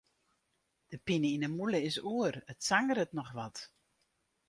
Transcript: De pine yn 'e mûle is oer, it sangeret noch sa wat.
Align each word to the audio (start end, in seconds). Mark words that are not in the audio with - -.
De 0.91 0.97
pine 1.05 1.29
yn 1.35 1.45
'e 1.45 1.49
mûle 1.57 1.79
is 1.89 1.97
oer, 2.13 2.35
it 2.51 2.59
sangeret 2.67 3.11
noch 3.13 3.31
sa 3.31 3.37
wat. 3.37 3.57